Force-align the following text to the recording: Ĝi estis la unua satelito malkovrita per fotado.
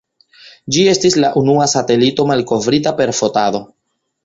Ĝi 0.75 0.85
estis 0.93 1.17
la 1.25 1.29
unua 1.41 1.67
satelito 1.75 2.27
malkovrita 2.33 2.97
per 3.03 3.15
fotado. 3.21 3.65